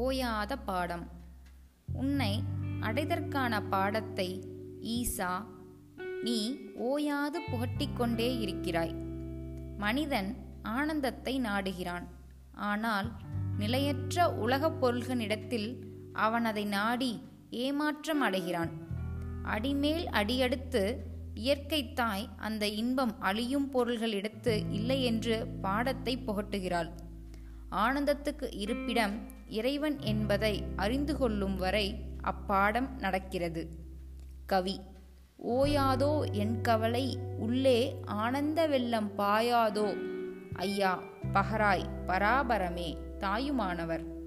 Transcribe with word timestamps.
ஓயாத 0.00 0.52
பாடம். 0.64 1.04
உன்னை 1.92 2.42
அடைதற்கான 2.80 3.62
பாடத்தை 3.62 4.28
ஈசா 4.94 5.32
நீ 6.22 6.38
ஓயாது 6.74 7.40
புகட்டிக்கொண்டே 7.50 8.28
இருக்கிறாய். 8.38 8.94
மனிதன் 9.78 10.30
ஆனந்தத்தை 10.62 11.40
நாடுகிறான். 11.40 12.06
ஆனால் 12.52 13.08
நிலையற்ற 13.58 14.34
உலகப் 14.34 14.78
பொருள்களிடத்தில் 14.80 15.68
அவன் 16.12 16.44
அதை 16.44 16.64
நாடி 16.64 17.12
ஏமாற்றம் 17.50 18.20
அடைகிறான். 18.20 18.72
அடிமேல் 19.42 20.08
அடியெடுத்து 20.08 20.84
இயற்கை 21.34 21.92
தாய் 21.92 22.28
அந்த 22.36 22.68
இன்பம் 22.68 23.20
அழியும் 23.20 23.68
பொருள்களிடத்து 23.72 24.54
இல்லை 24.70 25.04
என்று 25.04 25.36
பாடத்தை 25.62 26.16
புகட்டுகிறாள். 26.26 26.90
ஆனந்தத்துக்கு 27.70 28.46
இருப்பிடம் 28.50 29.28
இறைவன் 29.48 30.00
என்பதை 30.00 30.64
அறிந்து 30.76 31.16
கொள்ளும் 31.16 31.56
வரை 31.56 32.04
அப்பாடம் 32.20 32.98
நடக்கிறது. 32.98 33.68
கவி 34.46 34.80
ஓயாதோ 35.48 36.32
என் 36.32 36.60
கவலை 36.60 37.18
உள்ளே 37.38 38.00
ஆனந்த 38.04 38.66
வெள்ளம் 38.66 39.10
பாயாதோ. 39.18 39.96
ஐயா 40.52 41.02
பகராய் 41.32 41.88
பராபரமே 42.06 42.96
தாயுமானவர். 43.18 44.19